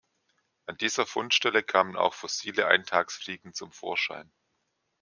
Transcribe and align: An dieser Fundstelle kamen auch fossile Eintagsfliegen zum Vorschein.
An 0.65 0.77
dieser 0.77 1.05
Fundstelle 1.05 1.61
kamen 1.61 1.95
auch 1.95 2.15
fossile 2.15 2.65
Eintagsfliegen 2.65 3.53
zum 3.53 3.71
Vorschein. 3.71 4.31